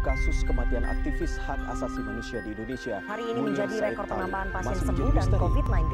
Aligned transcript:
Kasus 0.00 0.42
kematian 0.48 0.84
aktivis 0.88 1.36
hak 1.44 1.60
asasi 1.68 2.00
manusia 2.00 2.40
di 2.40 2.56
Indonesia. 2.56 3.04
Hari 3.04 3.24
ini 3.28 3.40
menjadi 3.52 3.74
rekor 3.84 4.04
penambahan 4.08 4.48
pasien 4.52 4.76
sembuh 4.80 5.10
dan 5.12 5.16
misteri. 5.16 5.40
COVID-19. 5.40 5.92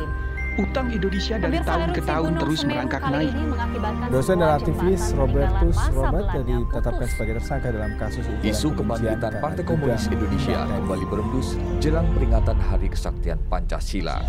Utang 0.56 0.88
Indonesia 0.88 1.34
dari 1.37 1.59
tahun 1.60 1.88
ke 1.92 2.01
tahun 2.09 2.32
terus 2.41 2.60
merangkak 2.65 3.02
naik. 3.12 3.32
Dosen 4.09 4.41
dan 4.41 4.51
aktivis 4.56 5.02
Robertus 5.12 5.79
Robert 5.92 6.27
ditetapkan 6.32 7.09
sebagai 7.12 7.34
tersangka 7.45 7.69
dalam 7.77 7.92
kasus 8.01 8.24
Isu 8.41 8.73
kebangkitan 8.73 9.37
Partai 9.45 9.65
Komunis 9.69 10.09
Indonesia 10.09 10.65
kembali 10.65 11.04
berembus 11.12 11.60
jelang 11.82 12.09
peringatan 12.16 12.57
Hari 12.57 12.88
Kesaktian 12.88 13.37
Pancasila. 13.52 14.24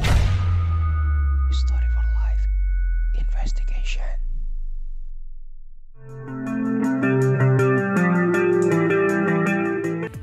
History 1.47 1.86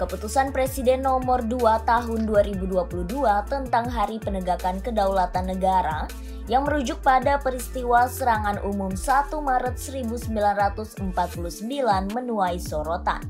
Keputusan 0.05 0.53
Presiden 0.53 1.01
nomor 1.01 1.41
2 1.49 1.65
tahun 1.89 2.29
2022 2.29 3.09
tentang 3.49 3.89
Hari 3.89 4.21
Penegakan 4.21 4.85
Kedaulatan 4.85 5.49
Negara 5.49 6.05
yang 6.45 6.69
merujuk 6.69 7.01
pada 7.01 7.41
peristiwa 7.41 8.05
serangan 8.05 8.61
umum 8.69 8.93
1 8.93 9.33
Maret 9.33 9.81
1949 9.81 11.09
menuai 12.13 12.61
sorotan. 12.61 13.25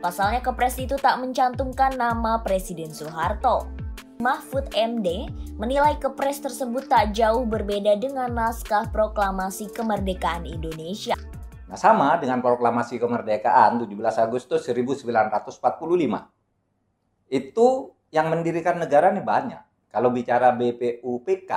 Pasalnya 0.00 0.40
kepres 0.40 0.80
itu 0.80 0.96
tak 0.96 1.20
mencantumkan 1.20 1.92
nama 1.92 2.40
Presiden 2.40 2.88
Soeharto. 2.88 3.68
Mahfud 4.16 4.72
MD 4.72 5.28
menilai 5.60 6.00
kepres 6.00 6.40
tersebut 6.40 6.88
tak 6.88 7.12
jauh 7.12 7.44
berbeda 7.44 8.00
dengan 8.00 8.32
naskah 8.32 8.88
proklamasi 8.88 9.68
kemerdekaan 9.76 10.48
Indonesia. 10.48 11.20
Nah, 11.72 11.80
sama 11.80 12.20
dengan 12.20 12.44
proklamasi 12.44 13.00
kemerdekaan 13.00 13.80
17 13.80 13.96
Agustus 14.20 14.60
1945. 14.68 15.48
Itu 17.32 17.96
yang 18.12 18.28
mendirikan 18.28 18.76
negara 18.76 19.08
nih 19.08 19.24
banyak. 19.24 19.88
Kalau 19.88 20.12
bicara 20.12 20.52
BPUPK, 20.52 21.48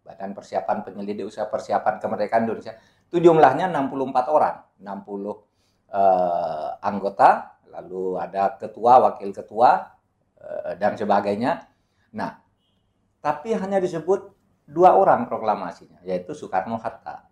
Badan 0.00 0.32
Persiapan 0.32 0.80
Penyelidik 0.80 1.28
Usaha 1.28 1.44
Persiapan 1.44 2.00
Kemerdekaan 2.00 2.48
Indonesia, 2.48 2.72
itu 3.04 3.20
jumlahnya 3.20 3.68
64 3.68 4.32
orang, 4.32 4.64
60 4.80 5.44
eh, 5.92 6.68
anggota, 6.80 7.60
lalu 7.68 8.16
ada 8.16 8.56
ketua, 8.56 9.12
wakil 9.12 9.28
ketua, 9.28 9.92
eh, 10.40 10.80
dan 10.80 10.96
sebagainya. 10.96 11.68
Nah, 12.16 12.32
tapi 13.20 13.52
hanya 13.52 13.76
disebut 13.76 14.32
dua 14.64 14.96
orang 14.96 15.28
proklamasinya, 15.28 16.00
yaitu 16.00 16.32
Soekarno-Hatta. 16.32 17.29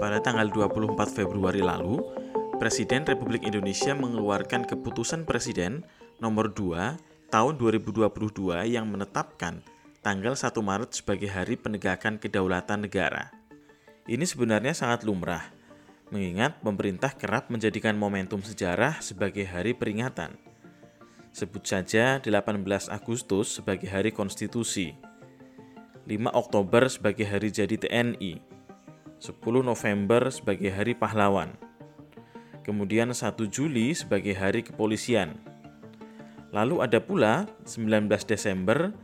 Pada 0.00 0.16
tanggal 0.24 0.48
24 0.48 0.96
Februari 1.12 1.60
lalu, 1.60 2.00
Presiden 2.56 3.04
Republik 3.04 3.44
Indonesia 3.44 3.92
mengeluarkan 3.92 4.64
keputusan 4.64 5.28
Presiden 5.28 5.84
nomor 6.24 6.56
2 6.56 7.28
tahun 7.28 7.54
2022 7.60 8.08
yang 8.64 8.88
menetapkan 8.88 9.60
tanggal 10.00 10.32
1 10.32 10.56
Maret 10.56 10.96
sebagai 10.96 11.28
Hari 11.28 11.60
Penegakan 11.60 12.16
Kedaulatan 12.16 12.88
Negara. 12.88 13.28
Ini 14.08 14.24
sebenarnya 14.24 14.72
sangat 14.72 15.04
lumrah, 15.04 15.44
mengingat 16.08 16.56
pemerintah 16.64 17.12
kerap 17.12 17.52
menjadikan 17.52 17.92
momentum 17.92 18.40
sejarah 18.40 19.04
sebagai 19.04 19.44
hari 19.44 19.76
peringatan. 19.76 20.32
Sebut 21.28 21.60
saja 21.68 22.16
18 22.24 22.88
Agustus 22.88 23.60
sebagai 23.60 23.92
Hari 23.92 24.16
Konstitusi, 24.16 24.96
5 26.08 26.32
Oktober 26.32 26.88
sebagai 26.88 27.28
Hari 27.28 27.52
Jadi 27.52 27.76
TNI, 27.84 28.59
10 29.20 29.36
November 29.60 30.32
sebagai 30.32 30.72
Hari 30.72 30.96
Pahlawan, 30.96 31.52
kemudian 32.64 33.12
1 33.12 33.36
Juli 33.52 33.92
sebagai 33.92 34.32
Hari 34.32 34.64
Kepolisian. 34.64 35.36
Lalu 36.56 36.80
ada 36.80 37.04
pula 37.04 37.44
19 37.68 38.08
Desember, 38.24 38.96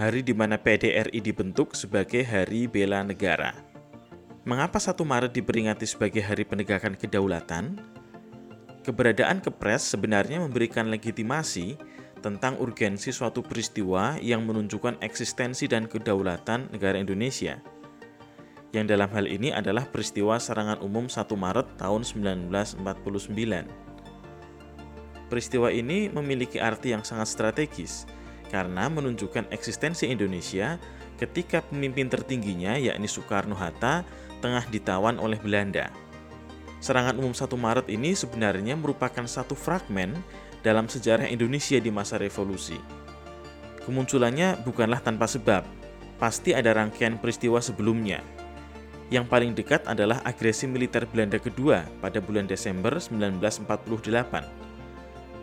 hari 0.00 0.24
di 0.24 0.32
mana 0.32 0.56
PDRI 0.56 1.20
dibentuk 1.20 1.76
sebagai 1.76 2.24
Hari 2.24 2.72
Bela 2.72 3.04
Negara. 3.04 3.52
Mengapa 4.48 4.80
1 4.80 4.96
Maret 4.96 5.36
diperingati 5.36 5.84
sebagai 5.84 6.24
Hari 6.24 6.48
Penegakan 6.48 6.96
Kedaulatan? 6.96 7.76
Keberadaan 8.80 9.44
Kepres 9.44 9.84
sebenarnya 9.84 10.40
memberikan 10.40 10.88
legitimasi 10.88 11.76
tentang 12.24 12.56
urgensi 12.56 13.12
suatu 13.12 13.44
peristiwa 13.44 14.16
yang 14.24 14.48
menunjukkan 14.48 15.04
eksistensi 15.04 15.68
dan 15.68 15.84
kedaulatan 15.84 16.72
negara 16.72 16.96
Indonesia– 16.96 17.60
yang 18.74 18.90
dalam 18.90 19.06
hal 19.14 19.30
ini 19.30 19.54
adalah 19.54 19.86
peristiwa 19.86 20.34
serangan 20.36 20.82
umum 20.82 21.06
1 21.06 21.22
Maret 21.30 21.78
tahun 21.78 22.02
1949. 22.02 22.82
Peristiwa 25.30 25.68
ini 25.70 26.10
memiliki 26.10 26.58
arti 26.58 26.90
yang 26.90 27.06
sangat 27.06 27.30
strategis 27.30 28.04
karena 28.50 28.90
menunjukkan 28.90 29.50
eksistensi 29.50 30.10
Indonesia 30.10 30.78
ketika 31.18 31.62
pemimpin 31.62 32.10
tertingginya 32.10 32.76
yakni 32.78 33.06
Soekarno-Hatta 33.06 34.04
tengah 34.42 34.66
ditawan 34.68 35.16
oleh 35.22 35.38
Belanda. 35.38 35.88
Serangan 36.84 37.16
umum 37.16 37.32
1 37.32 37.48
Maret 37.56 37.86
ini 37.88 38.12
sebenarnya 38.12 38.76
merupakan 38.76 39.24
satu 39.24 39.56
fragmen 39.56 40.12
dalam 40.60 40.84
sejarah 40.84 41.30
Indonesia 41.32 41.80
di 41.80 41.88
masa 41.88 42.20
revolusi. 42.20 42.76
Kemunculannya 43.88 44.60
bukanlah 44.64 45.00
tanpa 45.00 45.24
sebab, 45.24 45.64
pasti 46.20 46.52
ada 46.52 46.76
rangkaian 46.76 47.16
peristiwa 47.16 47.60
sebelumnya, 47.60 48.20
yang 49.14 49.30
paling 49.30 49.54
dekat 49.54 49.86
adalah 49.86 50.18
agresi 50.26 50.66
militer 50.66 51.06
Belanda 51.06 51.38
kedua 51.38 51.86
pada 52.02 52.18
bulan 52.18 52.50
Desember 52.50 52.98
1948. 52.98 53.62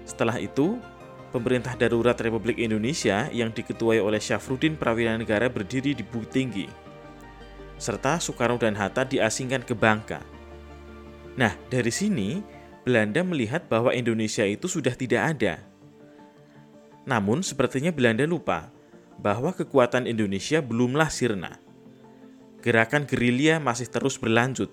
Setelah 0.04 0.36
itu, 0.44 0.76
pemerintah 1.32 1.80
darurat 1.80 2.20
Republik 2.20 2.60
Indonesia 2.60 3.32
yang 3.32 3.56
diketuai 3.56 4.04
oleh 4.04 4.20
Syafruddin 4.20 4.76
Prawira 4.76 5.16
berdiri 5.48 5.96
di 5.96 6.04
Bukit 6.04 6.36
Tinggi, 6.36 6.68
serta 7.80 8.20
Soekarno 8.20 8.60
dan 8.60 8.76
Hatta 8.76 9.08
diasingkan 9.08 9.64
ke 9.64 9.72
Bangka. 9.72 10.20
Nah, 11.40 11.56
dari 11.72 11.96
sini 11.96 12.44
Belanda 12.84 13.24
melihat 13.24 13.72
bahwa 13.72 13.96
Indonesia 13.96 14.44
itu 14.44 14.68
sudah 14.68 14.92
tidak 14.92 15.40
ada. 15.40 15.64
Namun, 17.08 17.40
sepertinya 17.40 17.96
Belanda 17.96 18.28
lupa 18.28 18.68
bahwa 19.16 19.56
kekuatan 19.56 20.12
Indonesia 20.12 20.60
belumlah 20.60 21.08
sirna 21.08 21.71
gerakan 22.62 23.10
gerilya 23.10 23.58
masih 23.58 23.90
terus 23.90 24.22
berlanjut 24.22 24.70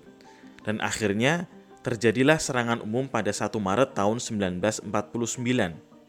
dan 0.63 0.77
akhirnya 0.79 1.49
terjadilah 1.81 2.37
serangan 2.37 2.83
umum 2.83 3.09
pada 3.09 3.33
1 3.33 3.49
Maret 3.57 3.97
tahun 3.97 4.17
1949 4.21 4.85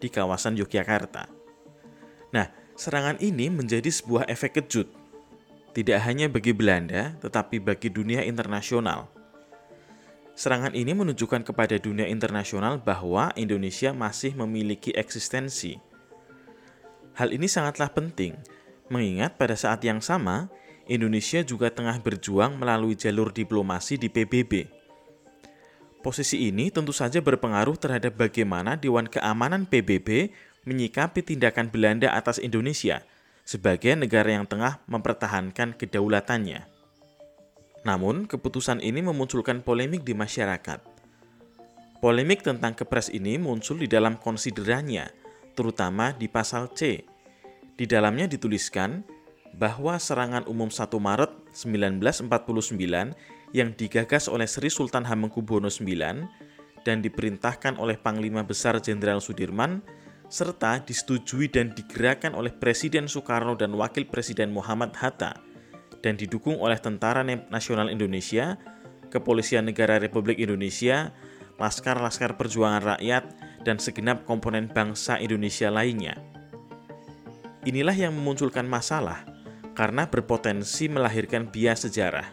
di 0.00 0.08
kawasan 0.08 0.58
Yogyakarta. 0.58 1.31
Nah, 2.34 2.46
serangan 2.75 3.16
ini 3.22 3.49
menjadi 3.49 3.88
sebuah 3.88 4.26
efek 4.26 4.60
kejut. 4.60 4.88
Tidak 5.70 5.99
hanya 6.02 6.26
bagi 6.26 6.50
Belanda, 6.50 7.14
tetapi 7.22 7.62
bagi 7.62 7.88
dunia 7.94 8.26
internasional. 8.26 9.06
Serangan 10.34 10.75
ini 10.75 10.96
menunjukkan 10.96 11.46
kepada 11.46 11.78
dunia 11.78 12.08
internasional 12.10 12.81
bahwa 12.81 13.31
Indonesia 13.38 13.94
masih 13.94 14.34
memiliki 14.34 14.90
eksistensi. 14.96 15.78
Hal 17.14 17.31
ini 17.31 17.46
sangatlah 17.46 17.93
penting, 17.93 18.34
mengingat 18.88 19.37
pada 19.37 19.54
saat 19.54 19.84
yang 19.84 20.00
sama 20.02 20.49
Indonesia 20.90 21.46
juga 21.46 21.70
tengah 21.70 22.02
berjuang 22.02 22.58
melalui 22.58 22.98
jalur 22.98 23.31
diplomasi 23.31 23.94
di 23.94 24.10
PBB. 24.10 24.66
Posisi 26.02 26.50
ini 26.50 26.75
tentu 26.75 26.90
saja 26.90 27.22
berpengaruh 27.22 27.78
terhadap 27.78 28.19
bagaimana 28.19 28.75
Dewan 28.75 29.06
Keamanan 29.06 29.70
PBB 29.70 30.34
menyikapi 30.66 31.22
tindakan 31.22 31.70
Belanda 31.70 32.10
atas 32.10 32.42
Indonesia 32.42 33.06
sebagai 33.46 33.94
negara 33.94 34.34
yang 34.34 34.50
tengah 34.50 34.82
mempertahankan 34.90 35.78
kedaulatannya. 35.78 36.66
Namun, 37.87 38.26
keputusan 38.26 38.82
ini 38.82 38.98
memunculkan 38.98 39.62
polemik 39.62 40.02
di 40.02 40.12
masyarakat. 40.12 40.82
Polemik 42.02 42.42
tentang 42.42 42.75
kepres 42.75 43.14
ini 43.14 43.38
muncul 43.38 43.78
di 43.78 43.87
dalam 43.87 44.19
konsiderannya, 44.19 45.06
terutama 45.54 46.16
di 46.16 46.26
pasal 46.26 46.72
C. 46.75 47.06
Di 47.78 47.84
dalamnya 47.88 48.28
dituliskan 48.28 49.19
bahwa 49.56 49.99
serangan 49.99 50.47
umum 50.47 50.70
1 50.70 50.87
Maret 50.99 51.32
1949 51.52 52.26
yang 53.50 53.75
digagas 53.75 54.31
oleh 54.31 54.47
Sri 54.47 54.70
Sultan 54.70 55.02
Hamengkubuwono 55.06 55.67
IX 55.67 56.26
dan 56.87 57.02
diperintahkan 57.02 57.76
oleh 57.76 57.99
Panglima 57.99 58.47
Besar 58.47 58.79
Jenderal 58.79 59.19
Sudirman 59.19 59.82
serta 60.31 60.79
disetujui 60.79 61.50
dan 61.50 61.75
digerakkan 61.75 62.38
oleh 62.38 62.55
Presiden 62.55 63.11
Soekarno 63.11 63.58
dan 63.58 63.75
Wakil 63.75 64.06
Presiden 64.06 64.55
Muhammad 64.55 64.94
Hatta 64.94 65.35
dan 66.00 66.17
didukung 66.17 66.56
oleh 66.62 66.79
Tentara 66.81 67.26
Nasional 67.26 67.93
Indonesia, 67.93 68.56
Kepolisian 69.11 69.69
Negara 69.69 70.00
Republik 70.00 70.38
Indonesia, 70.41 71.12
laskar-laskar 71.61 72.41
perjuangan 72.41 72.97
rakyat, 72.97 73.25
dan 73.67 73.76
segenap 73.76 74.25
komponen 74.25 74.70
bangsa 74.73 75.20
Indonesia 75.20 75.69
lainnya. 75.69 76.17
Inilah 77.69 77.93
yang 77.93 78.17
memunculkan 78.17 78.64
masalah 78.64 79.29
karena 79.80 80.04
berpotensi 80.04 80.92
melahirkan 80.92 81.48
bias 81.48 81.88
sejarah. 81.88 82.28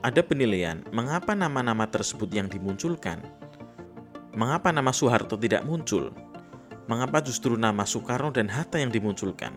Ada 0.00 0.24
penilaian 0.24 0.80
mengapa 0.88 1.36
nama-nama 1.36 1.84
tersebut 1.84 2.32
yang 2.32 2.48
dimunculkan. 2.48 3.20
Mengapa 4.32 4.72
nama 4.72 4.88
Soeharto 4.88 5.36
tidak 5.36 5.68
muncul? 5.68 6.16
Mengapa 6.88 7.20
justru 7.20 7.60
nama 7.60 7.84
Soekarno 7.84 8.32
dan 8.32 8.48
Hatta 8.48 8.80
yang 8.80 8.88
dimunculkan? 8.88 9.52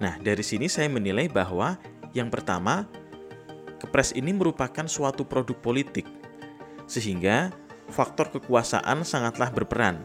Nah, 0.00 0.16
dari 0.24 0.40
sini 0.40 0.72
saya 0.72 0.88
menilai 0.88 1.28
bahwa 1.28 1.76
yang 2.16 2.32
pertama, 2.32 2.88
kepres 3.76 4.16
ini 4.16 4.32
merupakan 4.32 4.88
suatu 4.88 5.28
produk 5.28 5.60
politik 5.60 6.08
sehingga 6.88 7.52
faktor 7.92 8.32
kekuasaan 8.32 9.04
sangatlah 9.04 9.52
berperan. 9.52 10.00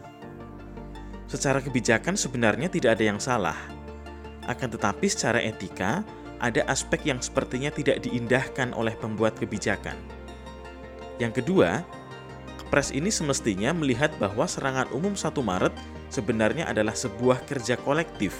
Secara 1.24 1.64
kebijakan 1.64 2.20
sebenarnya 2.20 2.68
tidak 2.68 3.00
ada 3.00 3.04
yang 3.08 3.16
salah, 3.16 3.56
akan 4.48 4.68
tetapi 4.74 5.06
secara 5.06 5.38
etika 5.42 6.02
ada 6.42 6.66
aspek 6.66 7.06
yang 7.06 7.22
sepertinya 7.22 7.70
tidak 7.70 8.02
diindahkan 8.02 8.74
oleh 8.74 8.94
pembuat 8.98 9.38
kebijakan. 9.38 9.94
Yang 11.22 11.42
kedua, 11.44 11.86
Kepres 12.72 12.88
ini 12.88 13.12
semestinya 13.12 13.76
melihat 13.76 14.08
bahwa 14.16 14.48
serangan 14.48 14.88
umum 14.96 15.12
1 15.12 15.28
Maret 15.44 15.76
sebenarnya 16.08 16.64
adalah 16.72 16.96
sebuah 16.96 17.44
kerja 17.44 17.76
kolektif. 17.76 18.32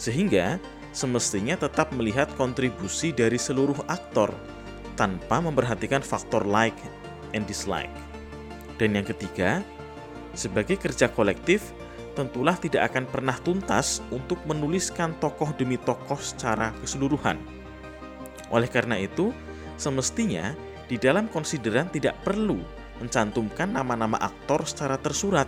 Sehingga 0.00 0.56
semestinya 0.96 1.52
tetap 1.60 1.92
melihat 1.92 2.32
kontribusi 2.40 3.12
dari 3.12 3.36
seluruh 3.36 3.76
aktor 3.92 4.32
tanpa 4.96 5.36
memperhatikan 5.36 6.00
faktor 6.00 6.48
like 6.48 6.80
and 7.36 7.44
dislike. 7.44 7.92
Dan 8.80 8.96
yang 8.96 9.04
ketiga, 9.04 9.60
sebagai 10.32 10.80
kerja 10.80 11.12
kolektif, 11.12 11.76
tentulah 12.12 12.58
tidak 12.58 12.92
akan 12.92 13.06
pernah 13.06 13.36
tuntas 13.40 14.04
untuk 14.10 14.38
menuliskan 14.46 15.16
tokoh 15.18 15.54
demi 15.54 15.78
tokoh 15.78 16.18
secara 16.18 16.74
keseluruhan. 16.82 17.38
Oleh 18.50 18.66
karena 18.66 18.98
itu, 18.98 19.30
semestinya 19.78 20.52
di 20.90 20.98
dalam 20.98 21.30
konsideran 21.30 21.86
tidak 21.88 22.18
perlu 22.26 22.58
mencantumkan 22.98 23.72
nama-nama 23.72 24.18
aktor 24.20 24.66
secara 24.66 24.98
tersurat, 25.00 25.46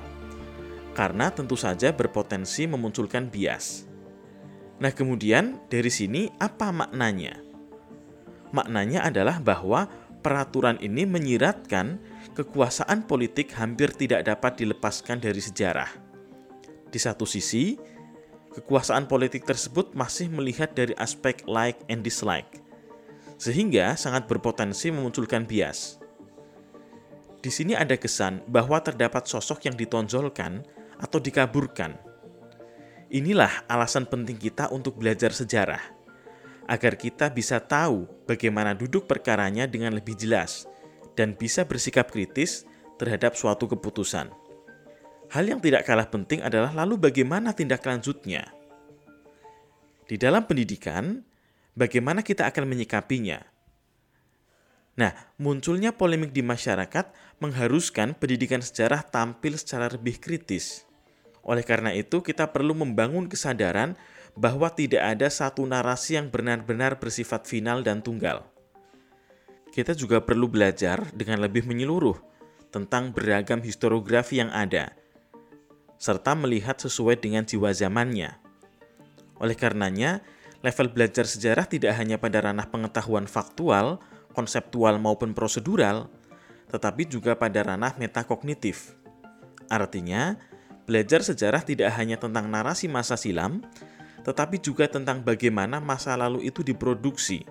karena 0.97 1.29
tentu 1.29 1.59
saja 1.59 1.93
berpotensi 1.93 2.65
memunculkan 2.71 3.29
bias. 3.29 3.85
Nah, 4.81 4.91
kemudian 4.91 5.61
dari 5.69 5.91
sini 5.93 6.33
apa 6.41 6.73
maknanya? 6.73 7.39
Maknanya 8.53 9.09
adalah 9.09 9.39
bahwa 9.39 9.89
peraturan 10.23 10.79
ini 10.79 11.05
menyiratkan 11.05 11.99
kekuasaan 12.33 13.05
politik 13.05 13.53
hampir 13.59 13.93
tidak 13.93 14.25
dapat 14.29 14.63
dilepaskan 14.63 15.19
dari 15.19 15.43
sejarah. 15.43 16.12
Di 16.93 17.01
satu 17.01 17.25
sisi, 17.25 17.81
kekuasaan 18.53 19.09
politik 19.09 19.49
tersebut 19.49 19.97
masih 19.97 20.29
melihat 20.29 20.77
dari 20.77 20.93
aspek 21.01 21.41
like 21.49 21.81
and 21.89 22.05
dislike, 22.05 22.61
sehingga 23.41 23.97
sangat 23.97 24.29
berpotensi 24.29 24.93
memunculkan 24.93 25.49
bias. 25.49 25.97
Di 27.41 27.49
sini 27.49 27.73
ada 27.73 27.97
kesan 27.97 28.45
bahwa 28.47 28.79
terdapat 28.85 29.25
sosok 29.25 29.67
yang 29.67 29.75
ditonjolkan 29.75 30.63
atau 31.01 31.19
dikaburkan. 31.19 31.97
Inilah 33.09 33.65
alasan 33.67 34.07
penting 34.07 34.39
kita 34.39 34.69
untuk 34.71 35.01
belajar 35.01 35.35
sejarah 35.35 35.83
agar 36.71 36.95
kita 36.95 37.29
bisa 37.35 37.59
tahu 37.59 38.07
bagaimana 38.29 38.77
duduk 38.77 39.11
perkaranya 39.11 39.67
dengan 39.67 39.97
lebih 39.97 40.15
jelas 40.15 40.71
dan 41.19 41.35
bisa 41.35 41.67
bersikap 41.67 42.09
kritis 42.09 42.65
terhadap 42.97 43.35
suatu 43.35 43.67
keputusan. 43.67 44.31
Hal 45.33 45.49
yang 45.49 45.65
tidak 45.65 45.89
kalah 45.89 46.13
penting 46.13 46.45
adalah 46.45 46.77
lalu 46.77 47.09
bagaimana 47.09 47.57
tindak 47.57 47.81
lanjutnya. 47.89 48.53
Di 50.05 50.21
dalam 50.21 50.45
pendidikan, 50.45 51.25
bagaimana 51.73 52.21
kita 52.21 52.45
akan 52.53 52.69
menyikapinya? 52.69 53.41
Nah, 54.93 55.17
munculnya 55.41 55.97
polemik 55.97 56.37
di 56.37 56.45
masyarakat 56.45 57.17
mengharuskan 57.41 58.13
pendidikan 58.13 58.61
sejarah 58.61 59.01
tampil 59.09 59.57
secara 59.57 59.89
lebih 59.89 60.21
kritis. 60.21 60.85
Oleh 61.41 61.65
karena 61.65 61.97
itu, 61.97 62.21
kita 62.21 62.53
perlu 62.53 62.77
membangun 62.77 63.25
kesadaran 63.25 63.97
bahwa 64.37 64.69
tidak 64.69 65.17
ada 65.17 65.33
satu 65.33 65.65
narasi 65.65 66.21
yang 66.21 66.29
benar-benar 66.29 67.01
bersifat 67.01 67.49
final 67.49 67.81
dan 67.81 68.05
tunggal. 68.05 68.45
Kita 69.73 69.97
juga 69.97 70.21
perlu 70.21 70.45
belajar 70.45 71.09
dengan 71.17 71.41
lebih 71.41 71.65
menyeluruh 71.65 72.21
tentang 72.69 73.17
beragam 73.17 73.65
historiografi 73.65 74.45
yang 74.45 74.53
ada, 74.53 74.93
serta 76.03 76.35
melihat 76.35 76.75
sesuai 76.83 77.23
dengan 77.23 77.47
jiwa 77.47 77.71
zamannya. 77.71 78.35
Oleh 79.39 79.55
karenanya, 79.55 80.19
level 80.67 80.91
belajar 80.91 81.23
sejarah 81.31 81.71
tidak 81.71 81.95
hanya 81.95 82.19
pada 82.19 82.43
ranah 82.43 82.67
pengetahuan 82.67 83.31
faktual, 83.31 84.03
konseptual 84.35 84.99
maupun 84.99 85.31
prosedural, 85.31 86.11
tetapi 86.75 87.07
juga 87.07 87.39
pada 87.39 87.63
ranah 87.63 87.95
metakognitif. 88.03 88.99
Artinya, 89.71 90.35
belajar 90.91 91.23
sejarah 91.23 91.63
tidak 91.63 91.95
hanya 91.95 92.19
tentang 92.19 92.51
narasi 92.51 92.91
masa 92.91 93.15
silam, 93.15 93.63
tetapi 94.27 94.59
juga 94.59 94.91
tentang 94.91 95.23
bagaimana 95.23 95.79
masa 95.79 96.19
lalu 96.19 96.51
itu 96.51 96.67
diproduksi 96.67 97.47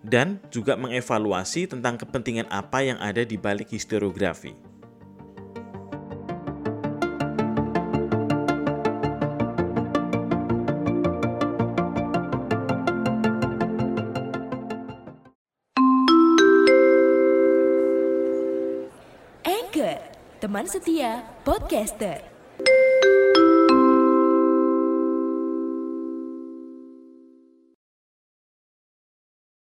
dan 0.00 0.40
juga 0.48 0.74
mengevaluasi 0.80 1.68
tentang 1.68 2.00
kepentingan 2.00 2.48
apa 2.48 2.80
yang 2.80 2.96
ada 2.98 3.22
di 3.22 3.36
balik 3.36 3.70
historiografi. 3.70 4.71
Teman 20.52 20.68
setia 20.68 21.24
podcaster. 21.48 22.31